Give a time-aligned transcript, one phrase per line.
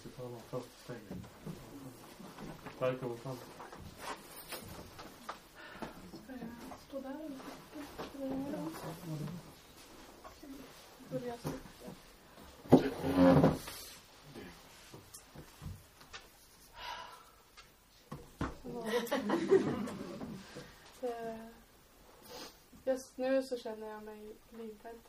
[0.00, 1.24] ska ta de första stegen.
[2.78, 3.36] Välkommen fram.
[6.12, 7.38] Ska jag stå där eller
[11.36, 11.88] sitta.
[21.02, 21.36] Eh,
[22.84, 25.00] Just nu så känner jag mig livrädd.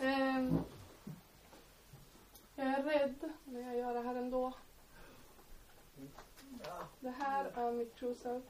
[0.00, 0.58] Ehm,
[2.56, 4.52] Jag är rädd, men jag gör det här ändå.
[7.00, 8.44] Det här är mitt true self.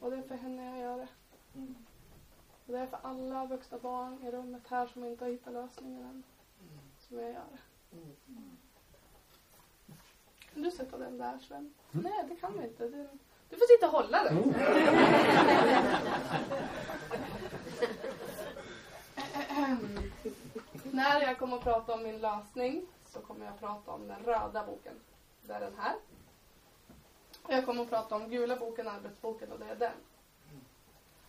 [0.00, 1.08] Och det är för henne jag gör det.
[2.66, 6.02] Och det är för alla vuxna barn i rummet här som inte har hittat lösningen
[6.02, 6.22] än.
[6.98, 7.58] Som jag gör det.
[10.54, 11.74] Kan du sätta den där Sven?
[11.90, 12.88] Nej, det kan vi inte.
[13.50, 14.54] Du får sitta och hålla den.
[21.54, 24.66] Jag kommer att prata om min lösning så kommer jag att prata om den röda
[24.66, 25.00] boken.
[25.42, 25.96] Det är den här.
[27.42, 29.92] Och jag kommer att prata om gula boken, arbetsboken och det är den.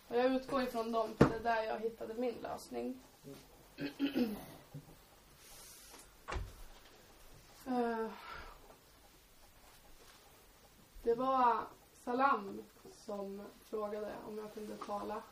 [0.08, 3.00] Och jag utgår ifrån dem för det är där jag hittade min lösning.
[7.68, 8.10] Eh,
[11.02, 11.60] det var
[12.04, 15.22] Salam som frågade om jag kunde tala.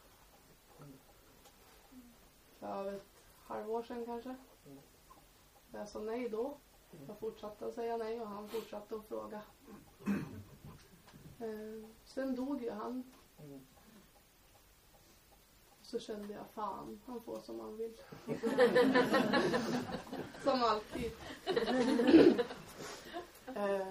[2.59, 4.37] För ett halvår sedan kanske.
[5.75, 6.57] Jag sa nej då.
[7.07, 9.43] Jag fortsatte att säga nej och han fortsatte att fråga.
[11.41, 13.03] Eh, sen dog ju han.
[15.83, 17.97] Så kände jag fan, han får som han vill.
[20.45, 21.13] som alltid.
[23.47, 23.87] eh,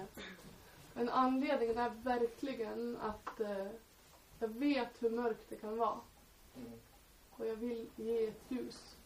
[0.94, 3.66] men anledningen är verkligen att eh,
[4.38, 6.00] jag vet hur mörkt det kan vara.
[7.30, 8.96] Och jag vill ge ett ljus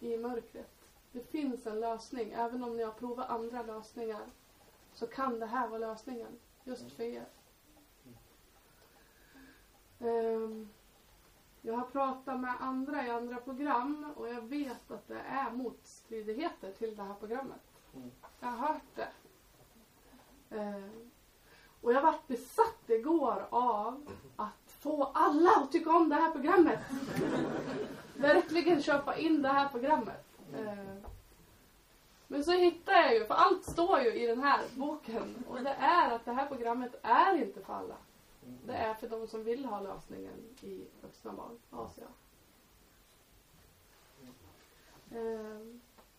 [0.00, 0.73] i mörkret.
[1.14, 2.32] Det finns en lösning.
[2.32, 4.26] Även om ni har provat andra lösningar
[4.94, 6.38] så kan det här vara lösningen.
[6.64, 7.26] Just för er.
[10.00, 10.68] Ehm,
[11.62, 16.72] jag har pratat med andra i andra program och jag vet att det är motstridigheter
[16.72, 17.60] till det här programmet.
[18.40, 19.08] Jag har hört det.
[20.50, 21.10] Ehm,
[21.80, 26.80] och jag vart besatt igår av att få alla att tycka om det här programmet.
[28.16, 30.23] Verkligen köpa in det här programmet.
[30.54, 31.10] Eh,
[32.26, 35.44] men så hittar jag ju, för allt står ju i den här boken.
[35.48, 37.96] Och det är att det här programmet är inte för alla.
[38.66, 42.06] Det är för de som vill ha lösningen i vuxna barn, ACA.
[45.10, 45.60] Eh,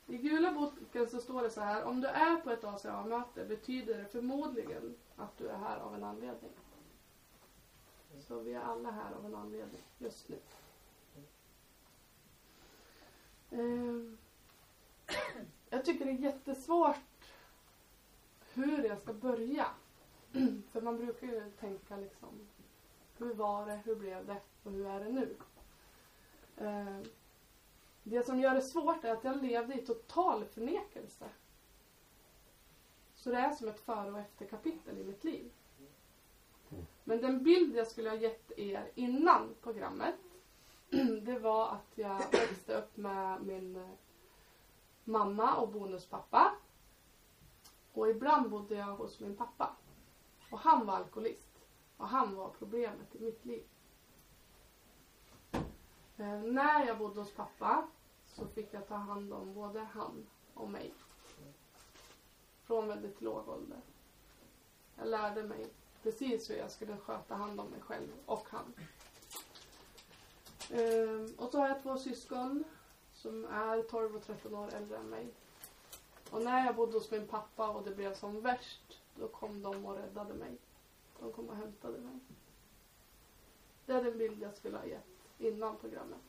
[0.07, 1.83] I gula boken så står det så här.
[1.83, 6.03] Om du är på ett ACA-möte betyder det förmodligen att du är här av en
[6.03, 6.51] anledning.
[8.27, 10.37] Så vi är alla här av en anledning just nu.
[13.55, 14.01] Eh,
[15.69, 17.31] jag tycker det är jättesvårt
[18.53, 19.67] hur jag ska börja.
[20.71, 22.47] För man brukar ju tänka liksom,
[23.17, 25.35] hur var det, hur blev det och hur är det nu?
[26.57, 26.99] Eh,
[28.03, 31.25] det som gör det svårt är att jag levde i total förnekelse.
[33.15, 35.51] Så det är som ett före och efterkapitel i mitt liv.
[37.03, 40.24] Men den bild jag skulle ha gett er innan programmet
[41.21, 43.89] det var att jag växte upp med min eh,
[45.03, 46.55] mamma och bonuspappa.
[47.93, 49.75] Och ibland bodde jag hos min pappa.
[50.51, 51.49] Och han var alkoholist.
[51.97, 53.63] Och han var problemet i mitt liv.
[56.17, 57.87] Eh, när jag bodde hos pappa
[58.25, 60.93] så fick jag ta hand om både han och mig.
[62.63, 63.81] Från väldigt låg ålder.
[64.95, 65.69] Jag lärde mig
[66.03, 68.73] precis hur jag skulle sköta hand om mig själv och han.
[70.71, 72.63] Ehm, och så har jag två syskon
[73.13, 75.27] som är 12 och 13 år äldre än mig.
[76.31, 79.85] Och när jag bodde hos min pappa och det blev som värst, då kom de
[79.85, 80.57] och räddade mig.
[81.19, 82.19] De kom och hämtade mig.
[83.85, 85.05] Det är den bild jag skulle ha gett
[85.37, 86.19] innan programmet.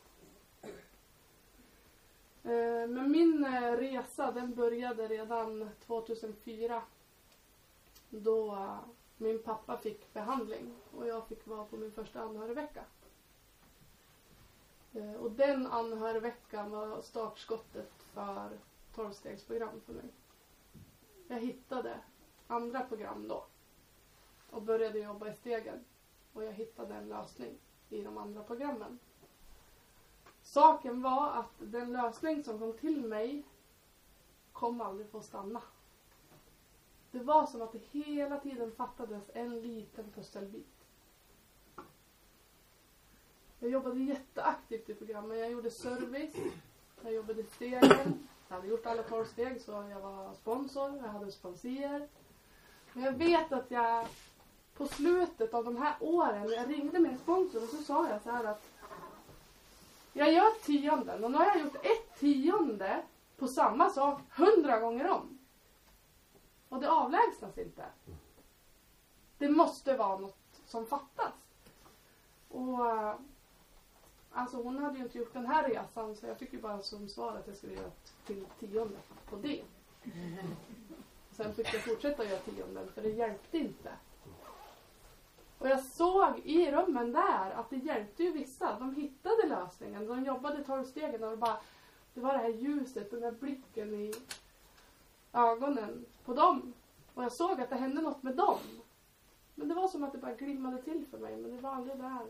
[2.45, 6.83] Ehm, Men min eh, resa den började redan 2004.
[8.11, 8.79] Då eh,
[9.17, 12.85] min pappa fick behandling och jag fick vara på min första anhörigvecka.
[14.97, 18.59] Eh, och den anhörigveckan var startskottet för
[18.95, 20.13] 12-stegsprogram för mig.
[21.29, 22.01] Jag hittade
[22.47, 23.45] andra program då
[24.51, 25.85] och började jobba i stegen.
[26.33, 27.59] Och jag hittade en lösning
[27.89, 28.99] i de andra programmen.
[30.43, 33.45] Saken var att den lösning som kom till mig
[34.53, 35.63] kom aldrig få stanna.
[37.11, 40.76] Det var som att det hela tiden fattades en liten pusselbit.
[43.59, 45.39] Jag jobbade jätteaktivt i programmen.
[45.39, 46.35] Jag gjorde service.
[47.03, 48.29] Jag jobbade i stegen.
[48.49, 50.97] Jag hade gjort alla tolv steg så jag var sponsor.
[51.03, 52.09] Jag hade sponsier.
[52.93, 54.07] Men jag vet att jag
[54.77, 58.31] på slutet av de här åren, jag ringde min sponsor och så sa jag så
[58.31, 58.63] här att
[60.13, 63.03] jag gör tionden och nu har jag gjort ett tionde
[63.37, 65.39] på samma sak hundra gånger om.
[66.69, 67.85] Och det avlägsnas inte.
[69.39, 71.33] Det måste vara något som fattas.
[72.49, 72.79] Och
[74.37, 77.09] alltså hon hade ju inte gjort den här resan så jag fick ju bara som
[77.09, 78.97] svar att jag skulle göra ett till tionde
[79.31, 79.63] på det.
[81.31, 83.91] Sen fick jag fortsätta göra tionden för det hjälpte inte.
[85.59, 88.79] Och jag såg i rummen där att det hjälpte ju vissa.
[88.79, 90.07] De hittade lösningen.
[90.07, 91.59] De jobbade tolv stegen och det bara
[92.15, 94.15] det var det här ljuset, den där blicken i
[95.33, 96.73] ögonen på dem.
[97.15, 98.59] Och jag såg att det hände något med dem.
[99.55, 101.37] Men det var som att det bara glimmade till för mig.
[101.37, 102.27] Men det var aldrig där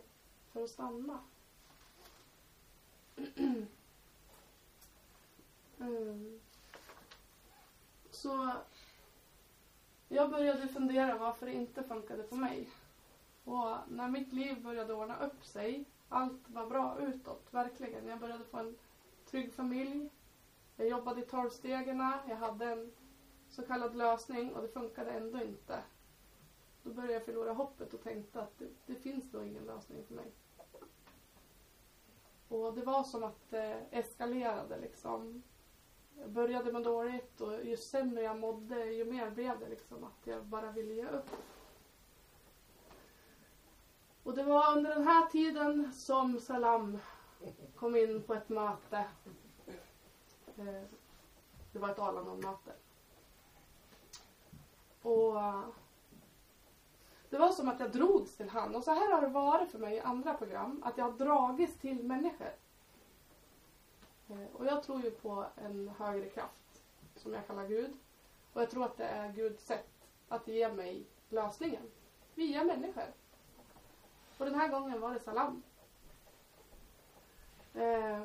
[0.52, 1.18] för att stanna.
[3.16, 3.66] Mm.
[8.10, 8.52] Så
[10.08, 12.70] jag började fundera varför det inte funkade på mig.
[13.44, 18.08] Och när mitt liv började ordna upp sig, allt var bra utåt, verkligen.
[18.08, 18.76] Jag började få en
[19.30, 20.10] trygg familj.
[20.76, 22.92] Jag jobbade i tolvstegarna, jag hade en
[23.48, 25.82] så kallad lösning och det funkade ändå inte.
[26.82, 30.14] Då började jag förlora hoppet och tänkte att det, det finns nog ingen lösning för
[30.14, 30.32] mig.
[32.48, 35.43] Och det var som att det eskalerade liksom.
[36.19, 40.26] Jag började må dåligt och ju sämre jag mådde ju mer blev det liksom att
[40.26, 41.31] jag bara ville ge upp.
[44.22, 46.98] Och det var under den här tiden som Salam
[47.76, 49.04] kom in på ett möte.
[50.56, 50.82] Eh,
[51.72, 52.72] det var ett Alanon-möte.
[55.02, 55.37] Och
[57.31, 58.75] det var som att jag drogs till han.
[58.75, 60.82] Och så här har det varit för mig i andra program.
[60.84, 62.52] Att jag har dragits till människor.
[64.28, 66.82] Eh, och jag tror ju på en högre kraft.
[67.17, 67.96] Som jag kallar Gud.
[68.52, 71.82] Och jag tror att det är Guds sätt att ge mig lösningen.
[72.34, 73.06] Via människor.
[74.38, 75.62] Och den här gången var det Salam.
[77.75, 78.23] Eh,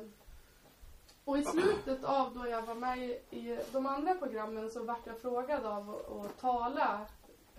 [1.24, 2.98] och i slutet av då jag var med
[3.30, 5.90] i de andra programmen så vart jag frågad av
[6.24, 7.06] att tala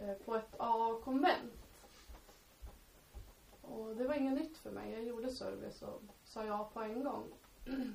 [0.03, 1.53] Eh, på ett AA-konvent.
[3.61, 4.91] Och det var inget nytt för mig.
[4.91, 7.31] Jag gjorde service och sa ja på en gång.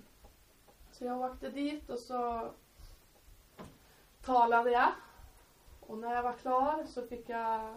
[0.92, 2.50] Så jag åkte dit och så
[4.22, 4.92] talade jag.
[5.80, 7.76] Och när jag var klar så fick jag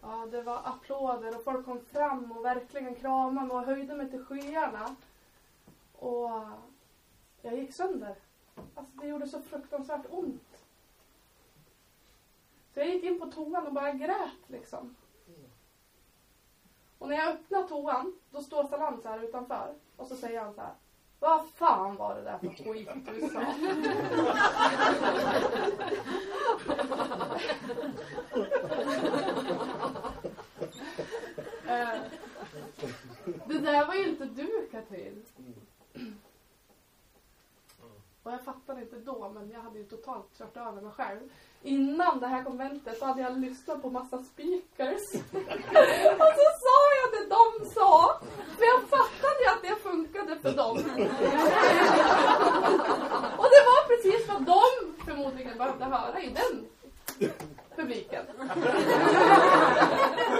[0.00, 4.10] Ja, det var applåder och folk kom fram och verkligen kramade mig och höjde mig
[4.10, 4.96] till skyarna.
[5.92, 6.30] Och
[7.42, 8.16] jag gick sönder.
[8.74, 10.53] Alltså det gjorde så fruktansvärt ont.
[12.74, 14.96] Så jag gick in på toan och bara grät liksom.
[16.98, 19.74] Och när jag öppnar toan, då står Salam så här utanför.
[19.96, 20.74] Och så säger han så här.
[21.18, 23.40] Vad fan var det där för skit du sa?
[31.66, 32.00] Eh,
[33.46, 35.24] det där var ju inte du Katrin.
[38.22, 41.20] Och jag fattade inte då, men jag hade ju totalt kört över mig själv.
[41.66, 45.14] Innan det här konventet så hade jag lyssnat på massa speakers.
[46.22, 48.20] och så sa jag det de sa.
[48.56, 50.76] För jag fattade ju att det funkade för dem.
[53.38, 54.62] och det var precis vad de
[55.04, 56.66] förmodligen behövde höra i den
[57.76, 58.24] publiken.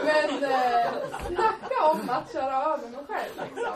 [0.04, 0.92] Men eh,
[1.26, 3.74] snacka om att köra över mig själv liksom.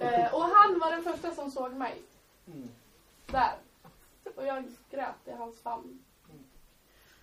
[0.00, 2.02] eh, och han var den första som såg mig.
[3.26, 3.54] Där.
[4.36, 6.04] Och jag grät i hans famn.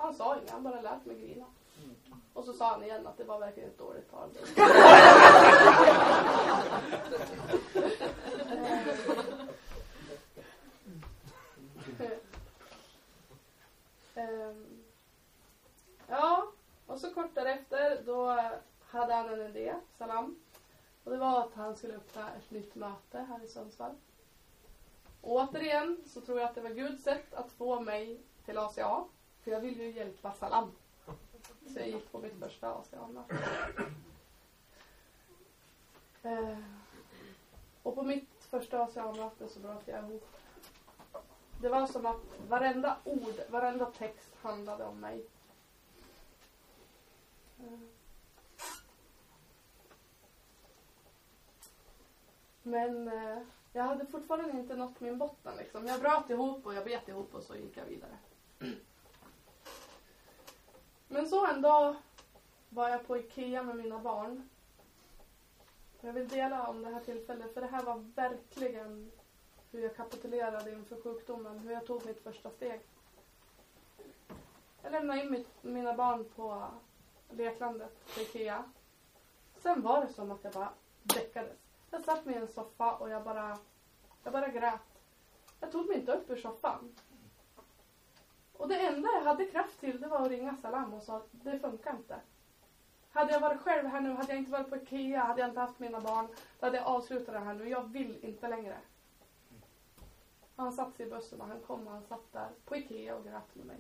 [0.02, 1.46] Han sa inget, han bara lät mig grina.
[2.34, 4.30] Och så sa han igen att det var verkligen ett dåligt tal.
[16.08, 16.48] Ja,
[16.88, 18.42] och så kort därefter då
[18.86, 20.40] hade han en idé, Salam.
[21.04, 23.96] Och det var att han skulle öppna ett nytt möte här i Sundsvall.
[25.22, 29.04] Och återigen så tror jag att det var Guds sätt att få mig till ACA.
[29.44, 30.72] För jag ville ju hjälpa Salam.
[31.74, 33.24] Så jag gick på mitt första Asiana.
[36.24, 36.58] Eh,
[37.84, 40.28] och på mitt första ACA-möte så bröt jag ihop.
[41.62, 45.26] Det var som att varenda ord, varenda text handlade om mig.
[47.60, 47.80] Eh.
[52.64, 53.42] Men eh,
[53.74, 55.88] jag hade fortfarande inte nått min botten liksom.
[55.88, 58.18] Jag bröt ihop och jag bet ihop och så gick jag vidare.
[61.14, 61.96] Men så en dag
[62.70, 64.50] var jag på Ikea med mina barn.
[66.02, 69.12] Jag vill dela om det här tillfället för det här var verkligen
[69.72, 72.82] hur jag kapitulerade inför sjukdomen, hur jag tog mitt första steg.
[74.84, 76.68] Jag lämnade in mitt, mina barn på
[77.30, 78.64] leklandet på Ikea.
[79.58, 80.70] Sen var det som att jag bara
[81.04, 81.58] däckades.
[81.90, 83.58] Jag satt mig i en soffa och jag bara,
[84.24, 84.82] jag bara grät.
[85.60, 86.96] Jag tog mig inte upp ur soffan.
[88.62, 91.28] Och det enda jag hade kraft till det var att ringa Salam och sa att
[91.32, 92.20] det funkar inte.
[93.12, 95.60] Hade jag varit själv här nu, hade jag inte varit på Ikea, hade jag inte
[95.60, 96.28] haft mina barn,
[96.60, 97.70] då hade jag avslutat det här nu.
[97.70, 98.78] Jag vill inte längre.
[100.56, 103.24] Han satt sig i bussen och han kom och han satt där på Ikea och
[103.24, 103.80] grät med mig.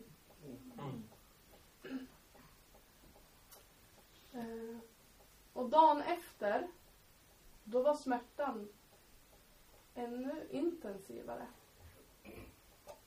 [4.33, 4.81] Mm.
[5.53, 6.67] Och dagen efter,
[7.63, 8.69] då var smärtan
[9.95, 11.47] ännu intensivare.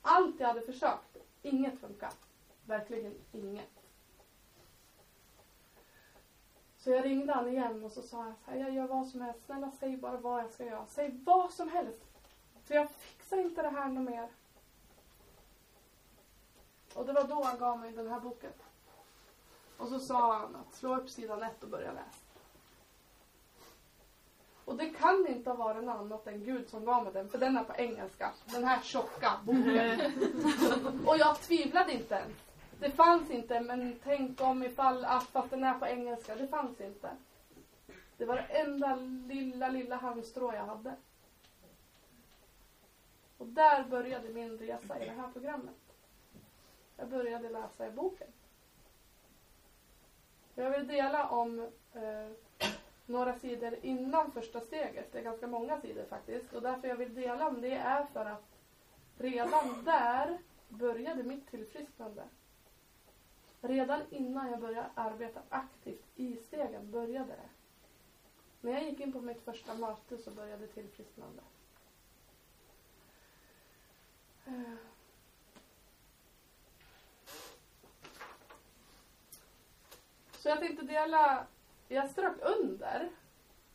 [0.02, 2.12] Allt jag hade försökt, inget funkar.
[2.66, 3.70] Verkligen inget.
[6.78, 9.20] Så jag ringde han igen och så sa jag så här, jag gör vad som
[9.20, 9.44] helst.
[9.46, 10.86] Snälla säg bara vad jag ska göra.
[10.86, 12.04] Säg vad som helst.
[12.64, 14.28] För jag fixar inte det här något mer.
[16.94, 18.52] Och det var då han gav mig den här boken.
[19.76, 22.23] Och så sa han att slå upp sidan ett och börja läsa.
[24.64, 27.38] Och det kan inte ha varit något annat än Gud som gav mig den, för
[27.38, 28.32] den är på engelska.
[28.46, 30.00] Den här tjocka boken.
[31.06, 32.32] och jag tvivlade inte ens.
[32.80, 36.36] Det fanns inte, men tänk om ifall att, fast den är på engelska.
[36.36, 37.10] Det fanns inte.
[38.16, 38.96] Det var det enda
[39.28, 40.94] lilla, lilla halmstrå jag hade.
[43.38, 45.74] Och där började min resa i det här programmet.
[46.96, 48.28] Jag började läsa i boken.
[50.54, 51.58] Jag vill dela om
[51.92, 52.30] eh,
[53.06, 55.12] några sidor innan första steget.
[55.12, 56.52] Det är ganska många sidor faktiskt.
[56.52, 58.58] Och därför jag vill dela om det är för att
[59.18, 62.22] redan där började mitt tillfrisknande.
[63.60, 67.48] Redan innan jag började arbeta aktivt i stegen började det.
[68.60, 71.44] När jag gick in på mitt första möte så började tillfrisknandet.
[74.46, 74.74] Eh.
[80.32, 81.46] Så jag tänkte dela,
[81.88, 83.10] jag strök under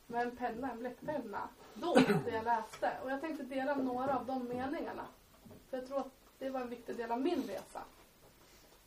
[0.08, 1.94] med en penna, en bläckpenna, då
[2.26, 2.92] det jag läste.
[3.04, 5.08] Och jag tänkte dela några av de meningarna.
[5.70, 7.84] För jag tror att det var en viktig del av min resa.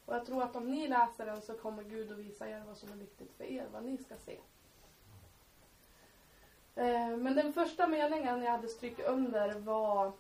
[0.07, 2.77] Och jag tror att om ni läser den så kommer Gud att visa er vad
[2.77, 4.39] som är viktigt för er, vad ni ska se.
[6.75, 10.13] Eh, men den första meningen jag hade strukit under var,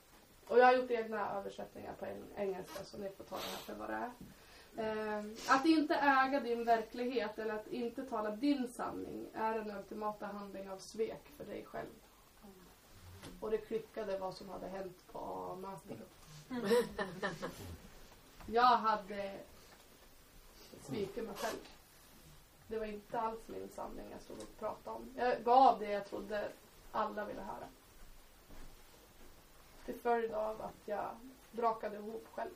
[0.46, 2.06] och jag har gjort egna översättningar på
[2.36, 4.10] engelska så ni får ta det här för vad det är.
[4.76, 10.26] Eh, att inte äga din verklighet eller att inte tala din sanning är en ultimata
[10.26, 11.88] handling av svek för dig själv.
[13.40, 16.08] Och det klickade vad som hade hänt på mötet.
[18.46, 19.38] Jag hade
[20.82, 21.58] svikit mig själv.
[22.66, 25.14] Det var inte alls min sanning jag stod och pratade om.
[25.16, 26.48] Jag gav det jag trodde
[26.92, 27.68] alla ville höra.
[29.84, 31.10] Till följd av att jag
[31.50, 32.50] brakade ihop själv.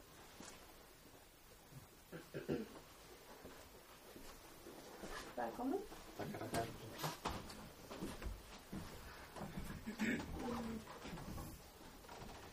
[5.46, 5.78] Välkommen.
[6.16, 6.66] Tackar, tackar.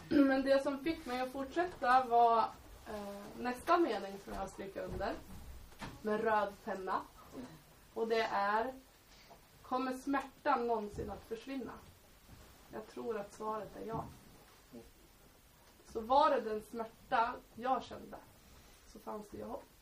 [0.09, 2.39] Men det som fick mig att fortsätta var
[2.87, 5.13] eh, nästa mening som jag strukit under
[6.01, 7.01] med röd penna.
[7.93, 8.73] Och det är
[9.61, 11.73] Kommer smärtan någonsin att försvinna?
[12.73, 14.05] Jag tror att svaret är ja.
[15.85, 18.17] Så var det den smärta jag kände
[18.87, 19.72] så fanns det ju hopp.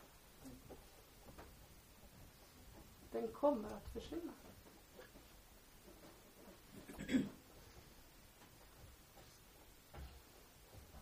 [3.11, 4.31] Den kommer att försvinna.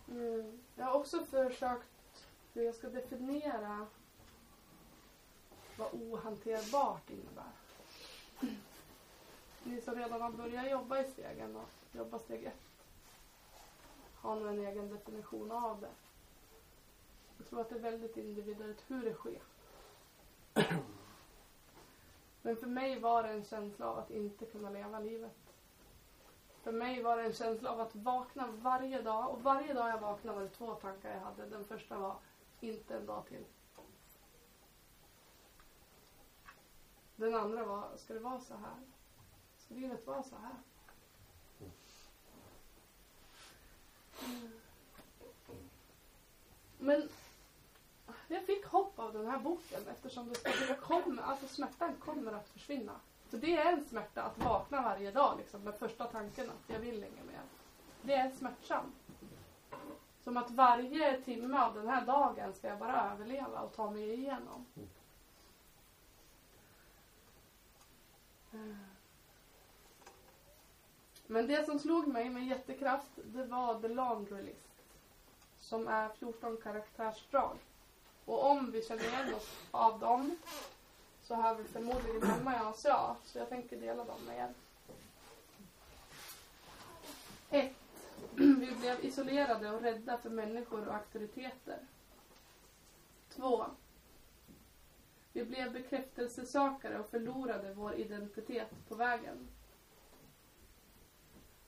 [0.08, 0.62] Mm.
[0.76, 3.88] Jag har också försökt hur jag ska definiera
[5.78, 7.52] vad ohanterbart innebär.
[9.64, 12.70] Ni som redan har börjat jobba i stegen och jobba steg ett
[14.22, 15.92] har nog en egen definition av det.
[17.38, 19.42] Jag tror att det är väldigt individuellt hur det sker.
[22.42, 25.50] Men för mig var det en känsla av att inte kunna leva livet.
[26.64, 29.30] För mig var det en känsla av att vakna varje dag.
[29.30, 31.46] Och varje dag jag vaknade var det två tankar jag hade.
[31.46, 32.16] Den första var,
[32.60, 33.46] inte en dag till.
[37.16, 38.88] Den andra var, ska det vara så här?
[39.58, 40.56] Ska livet vara så här?
[44.26, 44.52] Mm.
[46.78, 47.10] Men
[48.30, 52.50] jag fick hopp av den här boken eftersom det att kommer, alltså smärtan kommer att
[52.50, 52.94] försvinna.
[53.32, 56.80] Så det är en smärta att vakna varje dag liksom, med första tanken att jag
[56.80, 57.42] vill inget mer.
[58.02, 58.96] Det är smärtsamt.
[60.24, 64.14] Som att varje timme av den här dagen ska jag bara överleva och ta mig
[64.14, 64.66] igenom.
[71.28, 74.70] Men det som slog mig med jättekraft, det var The Laundry List.
[75.58, 77.58] Som är 14 karaktärsdrag.
[78.30, 80.38] Och om vi känner igen oss av dem
[81.22, 83.16] så har vi förmodligen hemma i ACA.
[83.26, 84.54] Så jag tänker dela dem med er.
[87.50, 87.74] 1.
[88.36, 91.80] Vi blev isolerade och rädda för människor och auktoriteter.
[93.30, 93.66] 2.
[95.34, 99.48] Vi blev bekräftelsesökare och förlorade vår identitet på vägen.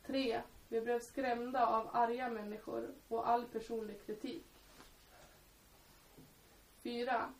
[0.06, 0.42] 3.
[0.70, 4.51] Vi blev skrämda av arga människor och all personlig kritik.
[6.84, 7.34] 4.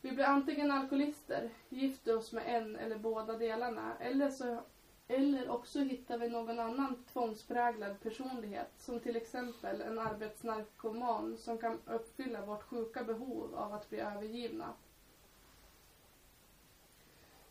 [0.00, 4.60] Vi blir antingen alkoholister, gifter oss med en eller båda delarna eller, så,
[5.08, 11.80] eller också hittar vi någon annan tvångspräglad personlighet som till exempel en arbetsnarkoman som kan
[11.86, 14.74] uppfylla vårt sjuka behov av att bli övergivna.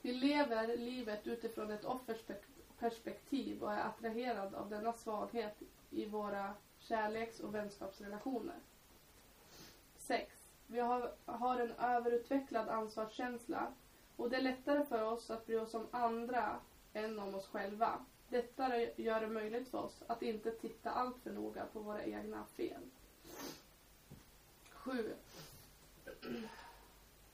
[0.01, 2.21] Vi lever livet utifrån ett offers
[2.79, 8.59] perspektiv och är attraherad av denna svaghet i våra kärleks och vänskapsrelationer.
[9.97, 10.42] 6.
[10.73, 13.71] Vi har, har en överutvecklad ansvarskänsla
[14.15, 16.59] och det är lättare för oss att bry oss om andra
[16.93, 17.99] än om oss själva.
[18.29, 22.43] Detta gör det möjligt för oss att inte titta allt för noga på våra egna
[22.43, 22.87] fel.
[24.69, 25.13] 7.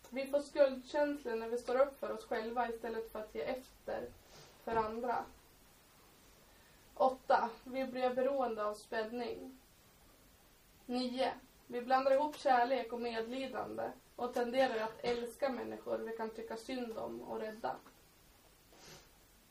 [0.10, 4.08] Vi får skuldkänslor när vi står upp för oss själva istället för att ge efter
[4.63, 5.25] för andra.
[6.93, 7.50] 8.
[7.63, 9.51] Vi blir beroende av spänning.
[10.86, 11.31] 9.
[11.72, 16.98] Vi blandar ihop kärlek och medlidande och tenderar att älska människor vi kan tycka synd
[16.98, 17.76] om och rädda.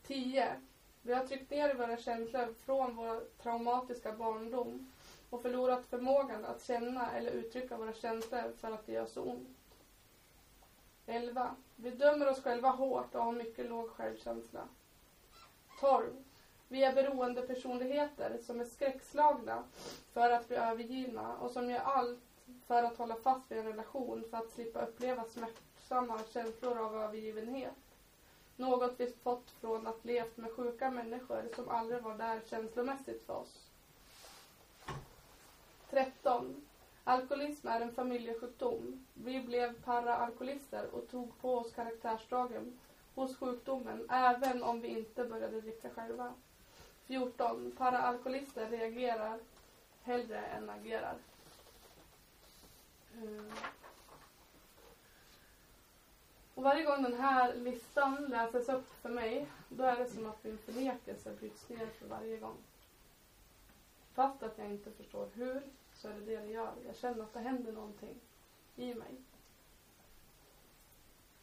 [0.07, 0.63] 10.
[1.03, 4.93] Vi har tryckt ner våra känslor från vår traumatiska barndom
[5.31, 9.57] och förlorat förmågan att känna eller uttrycka våra känslor för att det gör så ont.
[11.07, 11.57] 11.
[11.77, 14.69] Vi dömer oss själva hårt och har mycket låg självkänsla.
[15.81, 16.25] 12.
[16.70, 19.64] Vi är beroende personligheter som är skräckslagna
[20.12, 22.18] för att bli övergivna och som gör allt
[22.66, 27.74] för att hålla fast vid en relation för att slippa uppleva smärtsamma känslor av övergivenhet.
[28.57, 33.33] Något vi fått från att levt med sjuka människor som aldrig var där känslomässigt för
[33.33, 33.68] oss.
[35.90, 36.61] 13.
[37.04, 38.98] Alkoholism är en familjesjukdom.
[39.14, 42.72] Vi blev para-alkoholister och tog på oss karaktärsdragen
[43.14, 46.35] hos sjukdomen även om vi inte började dricka själva.
[47.09, 47.73] 14.
[47.79, 49.40] Para-alkoholister reagerar
[50.03, 51.16] hellre än agerar.
[53.14, 53.51] Mm.
[56.55, 60.44] Och varje gång den här listan läses upp för mig, då är det som att
[60.44, 62.57] min förnekelse bryts ner för varje gång.
[64.12, 65.62] Fast att jag inte förstår hur,
[65.94, 66.75] så är det det det gör.
[66.87, 68.21] Jag känner att det händer någonting
[68.77, 69.16] i mig.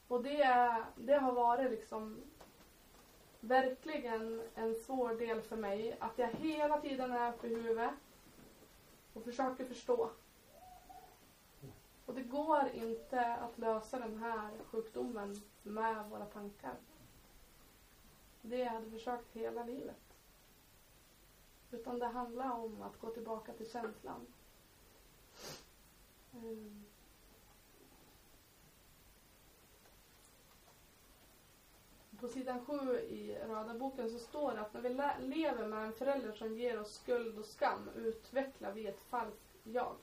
[0.08, 2.22] Och det, det har varit liksom
[3.48, 5.98] verkligen en svår del för mig.
[6.00, 7.94] Att jag hela tiden är uppe i huvudet
[9.14, 10.10] och försöker förstå.
[12.06, 16.76] Och det går inte att lösa den här sjukdomen med våra tankar.
[18.42, 20.18] Det jag hade försökt hela livet.
[21.72, 24.28] Utan det handlar om att gå tillbaka till känslan.
[26.34, 26.86] Mm.
[32.26, 35.94] På sidan 7 i röda boken så står det att när vi lever med en
[35.94, 39.96] förälder som ger oss skuld och skam utvecklar vi ett falskt jag.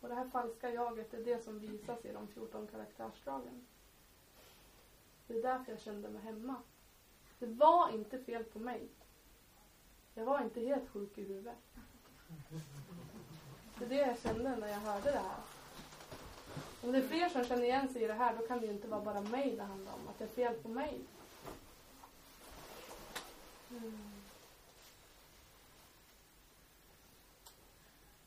[0.00, 3.66] Och det här falska jaget är det som visas i de 14 karaktärsdragen.
[5.26, 6.56] Det är därför jag kände mig hemma.
[7.38, 8.88] Det var inte fel på mig.
[10.14, 11.56] Jag var inte helt sjuk i huvudet.
[13.78, 15.57] Det är det jag kände när jag hörde det här.
[16.82, 18.72] Om det är fler som känner igen sig i det här då kan det ju
[18.72, 20.08] inte vara bara mig det handlar om.
[20.08, 21.00] Att det är fel på mig.
[23.70, 24.18] Mm.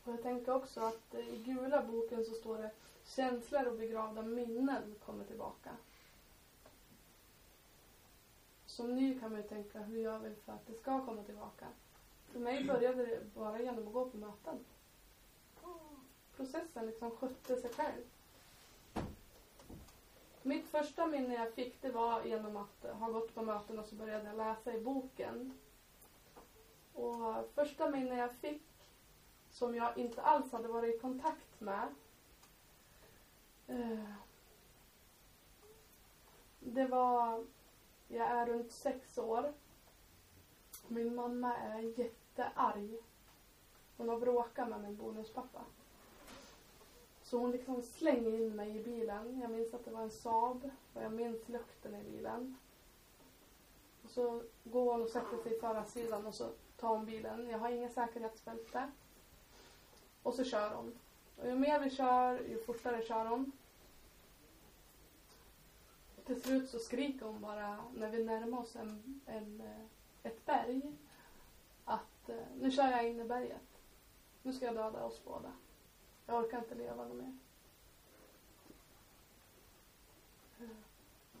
[0.04, 2.70] Och jag tänker också att i gula boken så står det
[3.04, 5.70] känslor och begravda minnen kommer tillbaka.
[8.66, 11.66] Som ny kan man ju tänka, hur gör vi för att det ska komma tillbaka?
[12.32, 14.64] För mig började det bara genom att gå på möten.
[16.36, 18.02] Processen liksom skötte sig själv.
[20.42, 23.94] Mitt första minne jag fick det var genom att ha gått på möten och så
[23.94, 25.58] började jag läsa i boken.
[26.94, 28.62] Och första minne jag fick
[29.50, 31.88] som jag inte alls hade varit i kontakt med
[33.66, 34.14] eh,
[36.60, 37.46] det var,
[38.08, 39.52] jag är runt sex år.
[40.88, 42.96] Min mamma är jättearg.
[43.96, 45.64] Hon har bråkat med min bonuspappa.
[47.32, 49.40] Så hon liksom slänger in mig i bilen.
[49.40, 52.56] Jag minns att det var en Saab och jag minns lukten i bilen.
[54.04, 57.48] Och så går hon och sätter sig i förarsidan och så tar hon bilen.
[57.48, 58.90] Jag har inget säkerhetsbälte.
[60.22, 60.98] Och så kör hon.
[61.36, 63.52] Och ju mer vi kör, ju fortare kör hon.
[66.24, 69.86] Till slut så skriker hon bara när vi närmar oss en, en, eh,
[70.30, 70.92] ett berg
[71.84, 73.80] att eh, nu kör jag in i berget.
[74.42, 75.52] Nu ska jag döda oss båda.
[76.26, 77.36] Jag orkar inte leva något mer.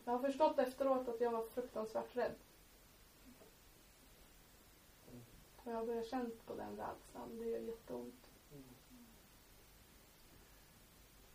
[0.04, 2.34] Jag har förstått efteråt att jag var fruktansvärt rädd.
[5.56, 7.38] Och jag har börjat känna på den rädslan.
[7.38, 8.30] Det gör jätteont.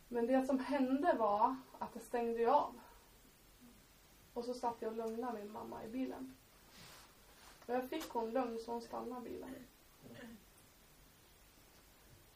[0.08, 2.80] Men det som hände var att det stängde jag av.
[4.34, 6.36] Och så satt jag och lugnade min mamma i bilen.
[7.66, 9.56] Och jag fick hon lugn så hon stannade bilen.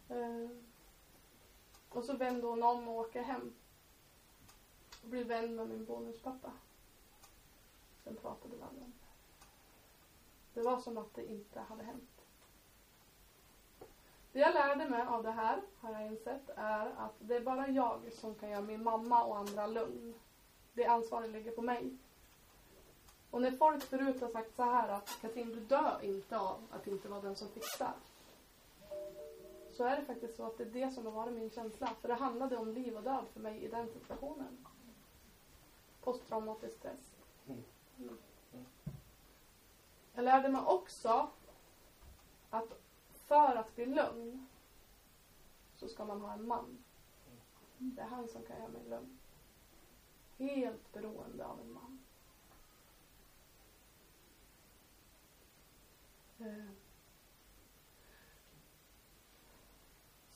[0.09, 0.49] Eh,
[1.91, 3.53] och så vände hon om och åker hem.
[5.03, 6.51] Och blev vän med min bonuspappa.
[8.03, 10.59] Sen pratade vi aldrig om det.
[10.59, 12.25] Det var som att det inte hade hänt.
[14.31, 17.67] Det jag lärde mig av det här, har jag insett, är att det är bara
[17.67, 20.13] jag som kan göra min mamma och andra lugn.
[20.73, 21.97] Det ansvaret ligger på mig.
[23.31, 26.87] Och när folk förut har sagt så här att Katrin, du dör inte av att
[26.87, 27.93] inte vara den som fixar.
[29.81, 31.95] Så är det faktiskt så att det är det som har varit min känsla.
[32.01, 34.65] För det handlade om liv och död för mig i den situationen.
[36.01, 37.15] Posttraumatisk stress.
[37.47, 38.17] Mm.
[40.13, 41.29] Jag lärde mig också
[42.49, 42.81] att
[43.13, 44.47] för att bli lugn
[45.75, 46.83] så ska man ha en man.
[47.77, 49.17] Det är han som kan göra mig lugn.
[50.37, 51.99] Helt beroende av en man.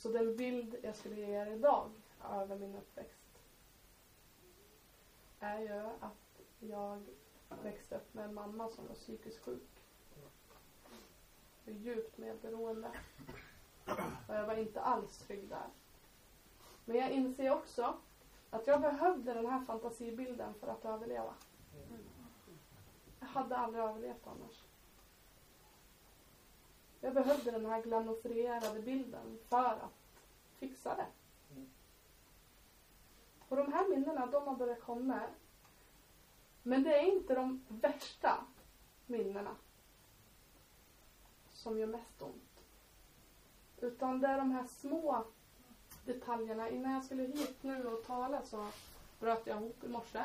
[0.06, 1.92] Så den bild jag skulle ge er idag
[2.32, 3.40] över min uppväxt
[5.40, 7.04] är ju att jag
[7.64, 9.84] växte upp med en mamma som var psykiskt sjuk.
[11.66, 12.92] Och djupt medberoende.
[14.28, 15.70] Och jag var inte alls trygg där.
[16.86, 17.98] Men jag inser också
[18.50, 21.34] att jag behövde den här fantasibilden för att överleva.
[23.20, 24.65] Jag hade aldrig överlevt annars.
[27.06, 30.14] Jag behövde den här glamorifierade bilden för att
[30.60, 31.06] fixa det.
[33.50, 35.22] Och de här minnena, de har börjat komma.
[36.64, 38.46] Men det är inte de värsta
[39.06, 39.56] minnena
[41.50, 42.64] som gör mest ont.
[43.78, 45.24] Utan det är de här små
[46.06, 46.70] detaljerna.
[46.70, 48.68] Innan jag skulle hit nu och tala så
[49.20, 50.24] bröt jag ihop i morse.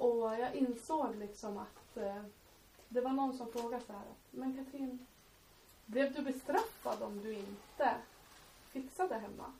[0.00, 2.22] Och jag insåg liksom att eh,
[2.88, 4.14] det var någon som frågade så här.
[4.30, 5.06] Men Katrin,
[5.86, 7.94] blev du bestraffad om du inte
[8.70, 9.52] fixade hemma?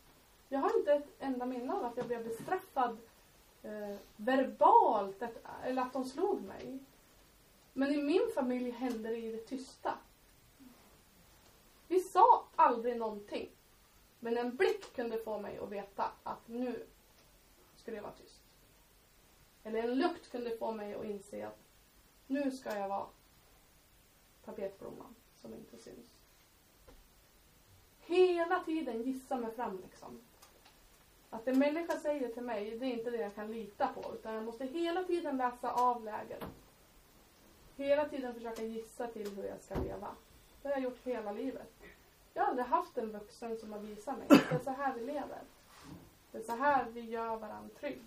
[0.48, 2.98] Jag har inte ett enda minne av att jag blev bestraffad
[3.62, 6.78] eh, verbalt att, eller att de slog mig.
[7.72, 9.98] Men i min familj hände det i det tysta.
[11.88, 13.48] Vi sa aldrig någonting.
[14.20, 16.86] Men en blick kunde få mig att veta att nu
[17.76, 18.40] skulle jag vara tyst.
[19.64, 21.58] Eller en lukt kunde få mig att inse att
[22.26, 23.06] nu ska jag vara
[24.48, 26.14] tapetblomman som inte syns.
[28.00, 30.20] Hela tiden gissa mig fram liksom.
[31.30, 34.14] Att en människa säger till mig, det är inte det jag kan lita på.
[34.14, 36.44] Utan jag måste hela tiden läsa av läget.
[37.76, 40.08] Hela tiden försöka gissa till hur jag ska leva.
[40.62, 41.72] Det har jag gjort hela livet.
[42.34, 44.26] Jag har aldrig haft en vuxen som har visat mig.
[44.28, 45.42] Det är så här vi lever.
[46.32, 48.02] Det är så här vi gör varandra trygg.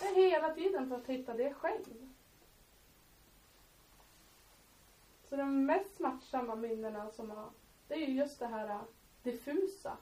[0.00, 2.13] Det är hela tiden för att hitta det själv.
[5.28, 7.50] Så de mest smärtsamma minnena som har,
[7.88, 8.80] det är ju just det här äh,
[9.22, 9.96] diffusa.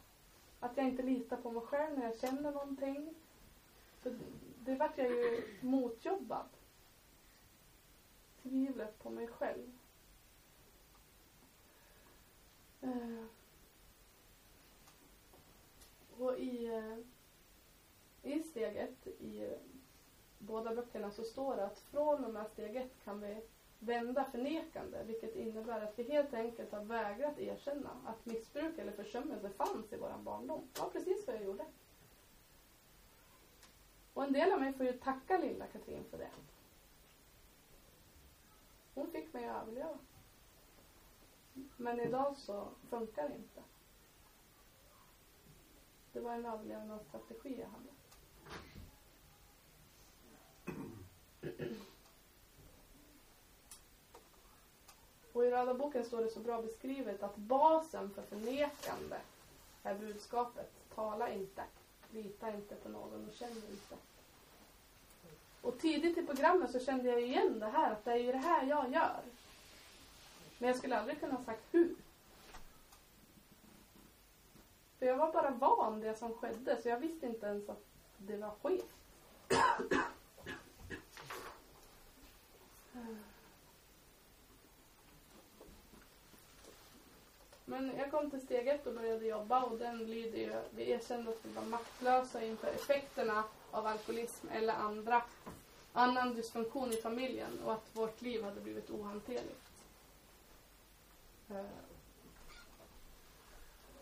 [0.60, 3.14] Att jag inte litar på mig själv när jag känner någonting.
[4.00, 4.18] För
[4.64, 6.48] det vart jag ju motjobbad.
[8.42, 9.72] Tvivlet på mig själv.
[12.80, 13.24] Eh.
[16.18, 16.98] Och i, äh,
[18.32, 19.56] i steget i
[20.38, 23.42] båda böckerna så står det att från och med steg ett kan vi
[23.84, 29.50] vända förnekande, vilket innebär att vi helt enkelt har vägrat erkänna att missbruk eller försummelse
[29.50, 30.68] fanns i våran barndom.
[30.72, 31.66] Det var precis vad jag gjorde.
[34.14, 36.30] Och en del av mig får ju tacka lilla Katrin för det.
[38.94, 39.98] Hon fick mig att överleva.
[41.76, 43.62] Men idag så funkar det inte.
[46.12, 47.92] Det var en överlevnadsstrategi jag hade.
[55.32, 59.16] Och i Röda boken står det så bra beskrivet att basen för förnekande
[59.82, 60.70] är budskapet.
[60.94, 61.62] Tala inte.
[62.10, 63.96] Lita inte på någon och känn inte.
[65.62, 68.38] Och tidigt i programmet så kände jag igen det här, att det är ju det
[68.38, 69.20] här jag gör.
[70.58, 71.94] Men jag skulle aldrig kunna ha sagt hur.
[74.98, 77.84] För jag var bara van det som skedde, så jag visste inte ens att
[78.16, 78.84] det var skevt.
[87.72, 91.30] Men jag kom till steg ett och började jobba och den lyder ju, vi erkände
[91.30, 95.22] att vi var maktlösa inför effekterna av alkoholism eller andra,
[95.92, 99.70] annan dysfunktion i familjen och att vårt liv hade blivit ohanterligt.
[101.50, 101.64] Eh,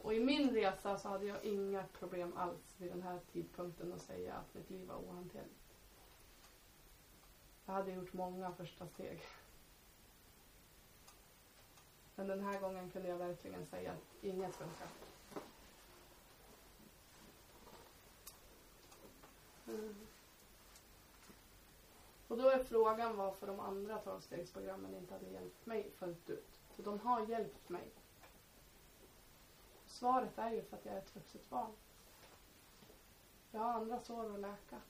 [0.03, 4.03] och i min resa så hade jag inga problem alls vid den här tidpunkten att
[4.03, 5.75] säga att mitt liv var ohanterligt.
[7.67, 9.21] Jag hade gjort många första steg.
[12.21, 14.89] Men den här gången kunde jag verkligen säga att inget funkar.
[19.67, 19.95] Mm.
[22.29, 26.59] Och då är frågan varför de andra tolvstegsprogrammen inte hade hjälpt mig fullt ut.
[26.75, 27.91] För de har hjälpt mig.
[29.87, 31.73] Svaret är ju för att jag är ett vuxet barn.
[33.51, 34.81] Jag har andra sår att läka.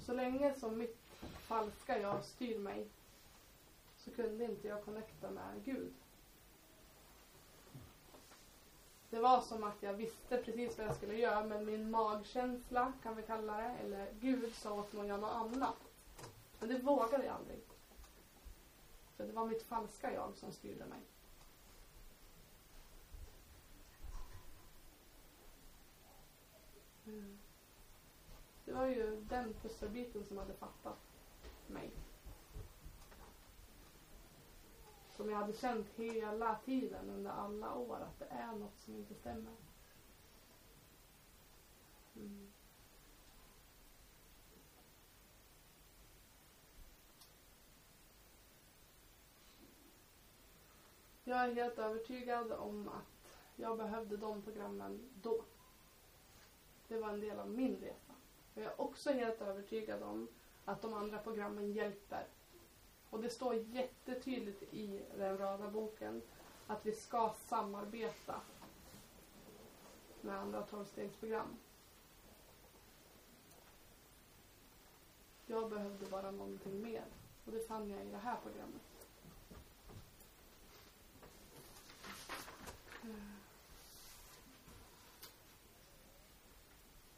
[0.00, 1.03] Så länge som mitt
[1.44, 2.88] falska jag styr mig
[3.96, 5.94] så kunde inte jag connecta med Gud.
[9.10, 13.16] Det var som att jag visste precis vad jag skulle göra men min magkänsla kan
[13.16, 15.76] vi kalla det, eller Gud sa åt mig att göra något annat.
[16.60, 17.60] Men det vågade jag aldrig.
[19.16, 21.00] För det var mitt falska jag som styrde mig.
[27.06, 27.38] Mm.
[28.64, 31.13] Det var ju den pusselbiten som hade fattat
[31.68, 31.90] mig.
[35.16, 39.14] Som jag hade känt hela tiden under alla år att det är något som inte
[39.14, 39.56] stämmer.
[42.16, 42.52] Mm.
[51.24, 55.44] Jag är helt övertygad om att jag behövde de programmen då.
[56.88, 58.14] Det var en del av min resa.
[58.54, 60.28] Jag är också helt övertygad om
[60.64, 62.26] att de andra programmen hjälper.
[63.10, 66.22] Och det står jättetydligt i den röda boken
[66.66, 68.40] att vi ska samarbeta
[70.20, 71.56] med andra tolvstegsprogram.
[75.46, 77.04] Jag behövde bara någonting mer
[77.44, 78.82] och det fann jag i det här programmet.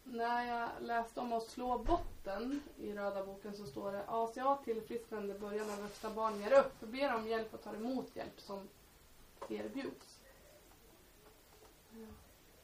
[0.05, 1.79] När jag läste om att slå
[2.27, 6.81] botten i röda boken så står det ACA tillfrisknande börjar när vuxna barn ger upp,
[6.81, 8.69] ber om hjälp och tar emot hjälp som
[9.49, 10.21] erbjuds.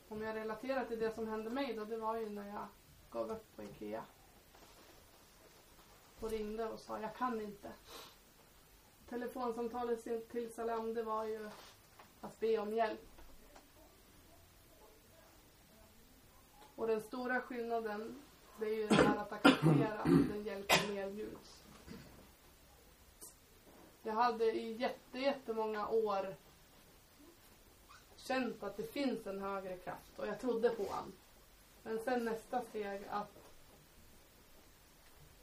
[0.08, 2.66] Om jag relaterar till det som hände mig då, det var ju när jag
[3.10, 4.04] gav upp på IKEA.
[6.20, 7.72] Och ringde och sa jag kan inte.
[9.08, 11.50] Telefonsamtalet till Salam det var ju
[12.20, 13.08] att be om hjälp.
[16.76, 18.22] Och den stora skillnaden
[18.58, 21.62] det är ju det här att acceptera den hjälp som erbjuds.
[24.02, 26.34] Jag hade i jätte, jättemånga år
[28.16, 31.12] känt att det finns en högre kraft och jag trodde på han.
[31.82, 33.42] Men sen nästa steg att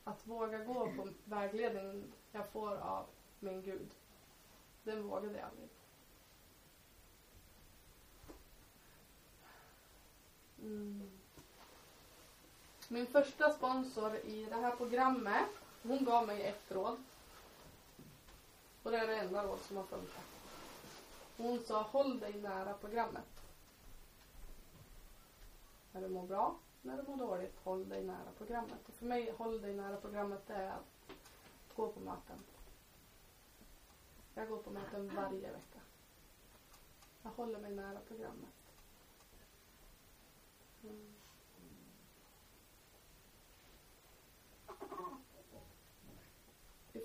[0.04, 3.06] att våga gå på vägledningen jag får av
[3.40, 3.90] min Gud.
[4.84, 5.70] Den vågade jag aldrig.
[12.92, 15.50] Min första sponsor i det här programmet,
[15.84, 17.04] hon gav mig ett råd.
[18.84, 20.26] Och det är det enda råd som har funkat.
[21.38, 23.44] Hon sa håll dig nära programmet.
[25.92, 28.88] När du mår bra, när du mår dåligt, håll dig nära programmet.
[28.88, 31.16] Och för mig, håll dig nära programmet, det är att
[31.76, 32.44] gå på möten.
[34.34, 35.80] Jag går på möten varje vecka.
[37.24, 38.74] Jag håller mig nära programmet.
[40.84, 41.19] Mm.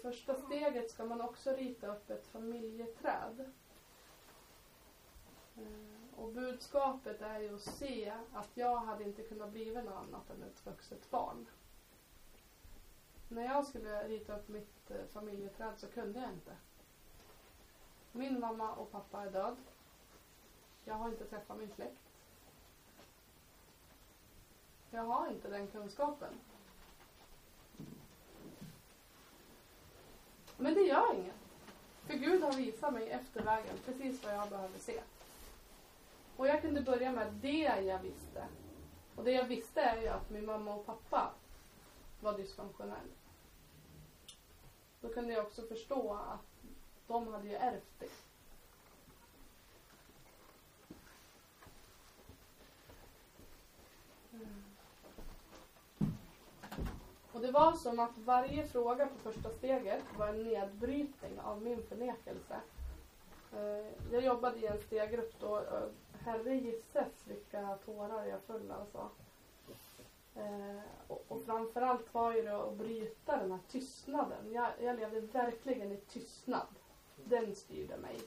[0.04, 3.50] Första steget ska man också rita upp ett familjeträd.
[5.56, 10.30] Eh, och budskapet är ju att se att jag hade inte kunnat bli något annat
[10.30, 11.46] än ett vuxet barn.
[13.28, 16.56] När jag skulle rita upp mitt eh, familjeträd så kunde jag inte.
[18.12, 19.56] Min mamma och pappa är död.
[20.84, 22.10] Jag har inte träffat min släkt.
[24.90, 26.40] Jag har inte den kunskapen.
[30.56, 31.34] Men det gör inget.
[32.06, 35.00] För Gud har visat mig efter vägen precis vad jag behöver se.
[36.36, 38.44] Och jag kunde börja med det jag visste.
[39.16, 41.30] Och det jag visste är ju att min mamma och pappa
[42.20, 43.08] var dysfunktionell.
[45.00, 46.68] Då kunde jag också förstå att
[47.06, 48.23] de hade ju ärvt det.
[57.34, 61.82] Och det var som att varje fråga på första steget var en nedbrytning av min
[61.82, 62.60] förnekelse.
[63.52, 65.62] Eh, jag jobbade i en steggrupp då.
[66.24, 69.10] Herre gisses vilka tårar jag föll alltså.
[70.36, 74.52] Eh, och, och framförallt var ju det att bryta den här tystnaden.
[74.52, 76.66] Jag, jag levde verkligen i tystnad.
[77.24, 78.20] Den styrde mig.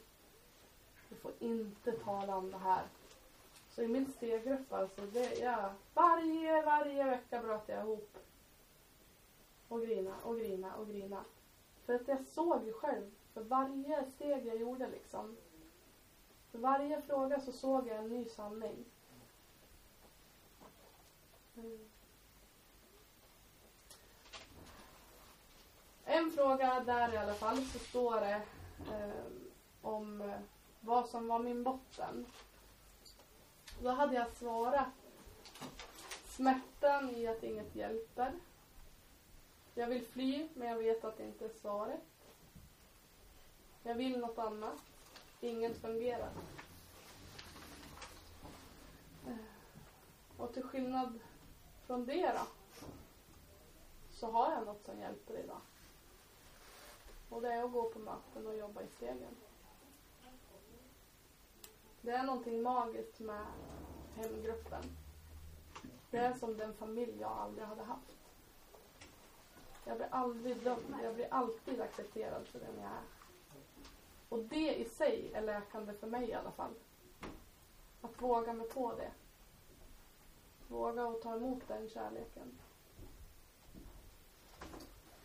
[1.09, 2.83] Du får inte tala om det här.
[3.69, 8.17] Så i min steggrupp alltså, det, jag, varje, varje vecka bröt jag ihop.
[9.67, 11.25] Och grina och grina och grina.
[11.85, 15.37] För att jag såg ju själv, för varje steg jag gjorde liksom.
[16.51, 18.85] För varje fråga så såg jag en ny sanning.
[21.55, 21.89] Mm.
[26.05, 28.41] En fråga där i alla fall så står det
[28.91, 29.25] eh,
[29.81, 30.33] om
[30.79, 32.25] vad som var min botten.
[33.81, 34.87] Då hade jag svarat
[36.27, 38.33] smärtan i att inget hjälper.
[39.77, 42.01] Jag vill fly men jag vet att det inte är svaret.
[43.83, 44.79] Jag vill något annat.
[45.41, 46.31] Inget fungerar.
[50.37, 51.19] Och till skillnad
[51.85, 52.47] från det då
[54.11, 55.61] så har jag något som hjälper idag.
[57.29, 59.35] Och det är att gå på möten och jobba i stegen.
[62.01, 63.45] Det är någonting magiskt med
[64.15, 64.83] hemgruppen.
[66.11, 68.16] Det är som den familj jag aldrig hade haft.
[69.87, 70.95] Jag blir aldrig dömd.
[71.03, 73.01] Jag blir alltid accepterad för den jag är.
[74.29, 76.73] Och det i sig är läkande för mig i alla fall.
[78.01, 79.11] Att våga mig på det.
[80.67, 82.57] Våga och ta emot den kärleken.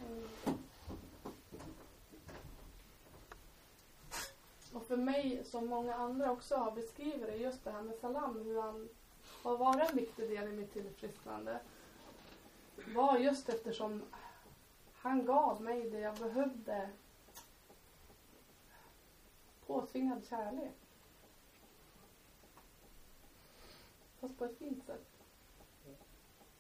[0.01, 0.29] Mm.
[4.73, 8.41] Och för mig, som många andra också har beskrivit det, just det här med Salam,
[8.45, 8.89] hur han
[9.43, 11.61] har varit en viktig del i mitt tillfrisknande.
[12.95, 14.03] Var just eftersom
[15.03, 16.91] han gav mig det jag behövde.
[19.67, 20.75] Påtvingad kärlek.
[24.21, 25.07] Fast på ett fint sätt.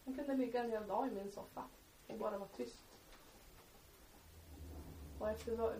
[0.04, 1.64] Han kunde ligga en hel dag i min soffa
[2.06, 2.84] och bara vara tyst.
[5.18, 5.74] Och efter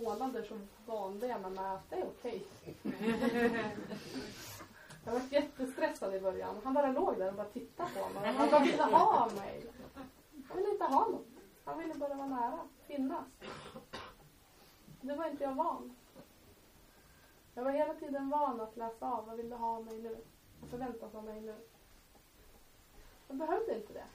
[0.00, 2.46] månader så vande jag mig med att det är okej.
[5.04, 6.60] Jag var jättestressad i början.
[6.64, 8.32] Han bara låg där och bara tittade på mig.
[8.32, 9.66] Han bara ville ha mig.
[10.48, 11.37] Han ville inte ha något.
[11.68, 13.26] Han ville bara vara nära, finnas.
[15.00, 15.96] Det var inte jag van.
[17.54, 19.26] Jag var hela tiden van att läsa av.
[19.26, 20.16] Vad vill du ha av mig nu?
[20.60, 21.56] Vad förväntas av mig nu?
[23.28, 24.06] Jag behövde inte det.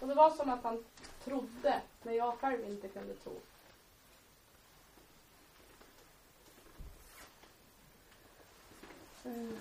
[0.00, 0.84] Och det var som att han
[1.24, 3.40] trodde när jag själv inte kunde tro.
[9.24, 9.56] Mm.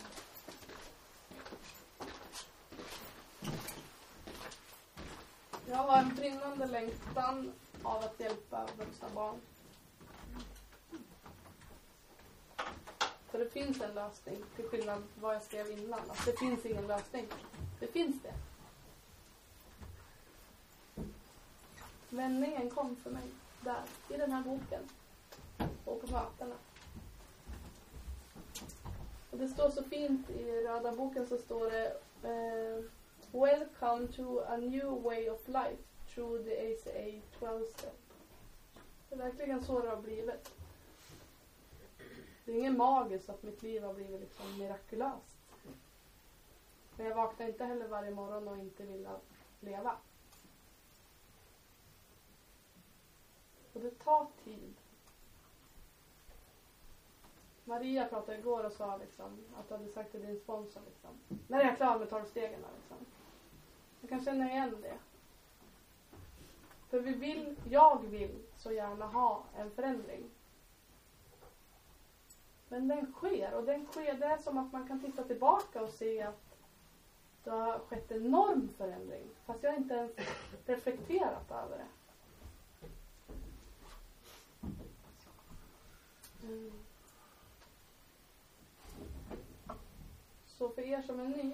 [5.70, 9.36] Jag har en brinnande längtan av att hjälpa vuxna barn.
[13.32, 16.00] För det finns en lösning, till skillnad från vad jag skrev innan.
[16.00, 17.28] Att det finns ingen lösning.
[17.80, 18.34] Det finns det.
[22.10, 24.90] Vändningen kom för mig där, i den här boken.
[25.86, 26.56] Och på mötena.
[29.32, 31.88] Och det står så fint i röda boken så står det
[32.24, 32.84] eh,
[33.36, 37.98] Welcome to a new way of life through the ACA 12 step.
[39.10, 40.52] Det är verkligen så det har blivit.
[42.46, 45.38] Det är inget magiskt att mitt liv har blivit liksom mirakulöst.
[46.98, 49.08] Men jag vaknar inte heller varje morgon och inte vill
[49.60, 49.98] leva.
[53.74, 54.74] Och det tar tid.
[57.66, 61.40] Maria pratade igår och sa liksom att du hade sagt till din sponsor liksom.
[61.48, 63.06] När är jag klar med tolvstegen då, liksom?
[64.04, 64.98] Jag kan känna igen det.
[66.90, 70.30] För vi vill, jag vill så gärna ha en förändring.
[72.68, 75.90] Men den sker och den sker, det är som att man kan titta tillbaka och
[75.90, 76.58] se att
[77.44, 79.30] det har skett en enorm förändring.
[79.46, 80.12] Fast jag inte ens
[80.66, 81.88] reflekterat över det.
[86.48, 86.72] Mm.
[90.48, 91.54] Så för er som är ny,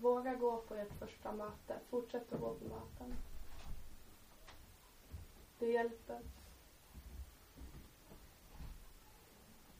[0.00, 1.78] våga gå på ert första möte.
[1.90, 3.14] Fortsätt att gå på möten.
[5.58, 6.20] Det hjälper.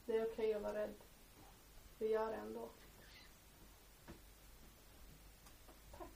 [0.07, 0.95] Det är okej okay att vara rädd.
[1.99, 2.69] Vi gör det ändå.
[5.99, 6.09] Tack.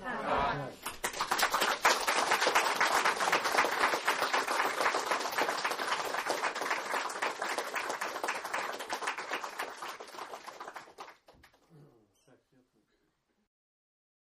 [0.00, 0.91] Tack.